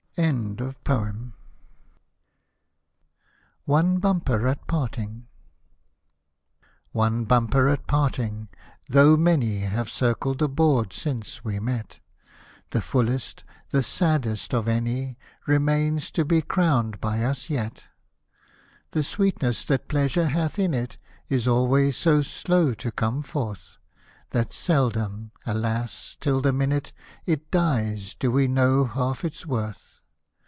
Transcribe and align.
Hosted 0.17 0.75
by 0.83 0.97
Google 1.11 1.31
ONE 3.63 3.99
BUMPER 3.99 4.45
AT 4.45 4.67
PARTING 4.67 5.27
27 6.91 6.91
ONE 6.91 7.23
BUMPER 7.23 7.67
AT 7.69 7.87
PARTING 7.87 7.87
One 7.87 7.87
bumper 7.87 7.87
at 7.87 7.87
parting!— 7.87 8.47
though 8.93 9.15
many 9.15 9.59
Have 9.61 9.89
circled 9.89 10.39
the 10.39 10.49
board 10.49 10.91
since 10.91 11.45
we 11.45 11.61
met, 11.61 12.01
The 12.71 12.81
fullest, 12.81 13.45
the 13.69 13.81
saddest 13.81 14.53
of 14.53 14.67
any, 14.67 15.17
Remains 15.47 16.11
to 16.11 16.25
be 16.25 16.41
crowned 16.41 16.99
by 16.99 17.23
us 17.23 17.49
yet. 17.49 17.85
The 18.91 19.03
sweetness 19.03 19.63
that 19.63 19.87
pleasure 19.87 20.27
hath 20.27 20.59
in 20.59 20.73
it, 20.73 20.97
Is 21.29 21.47
always 21.47 21.95
so 21.95 22.21
slow 22.21 22.73
to 22.73 22.91
come 22.91 23.21
forth, 23.21 23.77
That 24.31 24.51
seldom, 24.51 25.31
alas, 25.45 26.17
till 26.19 26.41
the 26.41 26.51
minute 26.51 26.91
It 27.25 27.49
dies, 27.49 28.13
do 28.13 28.29
we 28.29 28.49
know 28.49 28.83
half 28.83 29.23
its 29.23 29.45
worth. 29.45 29.87